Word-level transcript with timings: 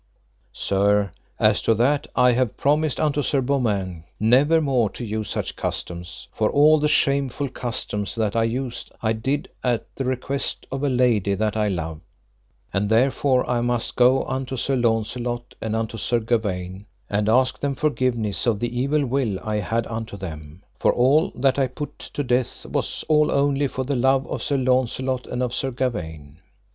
Sir, 0.51 1.11
as 1.37 1.61
to 1.61 1.75
that, 1.75 2.07
I 2.15 2.31
have 2.31 2.57
promised 2.57 2.99
unto 2.99 3.21
Sir 3.21 3.39
Beaumains 3.39 4.03
never 4.19 4.59
more 4.59 4.89
to 4.89 5.05
use 5.05 5.29
such 5.29 5.55
customs, 5.55 6.27
for 6.33 6.49
all 6.49 6.79
the 6.79 6.87
shameful 6.87 7.49
customs 7.49 8.15
that 8.15 8.35
I 8.35 8.45
used 8.45 8.91
I 9.03 9.13
did 9.13 9.47
at 9.63 9.85
the 9.93 10.03
request 10.05 10.65
of 10.71 10.83
a 10.83 10.89
lady 10.89 11.35
that 11.35 11.55
I 11.55 11.67
loved; 11.67 12.01
and 12.73 12.89
therefore 12.89 13.47
I 13.47 13.61
must 13.61 13.95
go 13.95 14.25
unto 14.25 14.57
Sir 14.57 14.75
Launcelot, 14.75 15.53
and 15.61 15.75
unto 15.75 15.99
Sir 15.99 16.19
Gawaine, 16.19 16.87
and 17.07 17.29
ask 17.29 17.59
them 17.59 17.75
forgiveness 17.75 18.47
of 18.47 18.59
the 18.59 18.75
evil 18.75 19.05
will 19.05 19.39
I 19.41 19.59
had 19.59 19.85
unto 19.85 20.17
them; 20.17 20.63
for 20.79 20.91
all 20.91 21.31
that 21.35 21.59
I 21.59 21.67
put 21.67 21.99
to 21.99 22.23
death 22.23 22.65
was 22.65 23.05
all 23.07 23.29
only 23.31 23.67
for 23.67 23.83
the 23.83 23.95
love 23.95 24.25
of 24.25 24.41
Sir 24.41 24.57
Launcelot 24.57 25.27
and 25.27 25.43
of 25.43 25.53
Sir 25.53 25.69
Gawaine. 25.69 26.39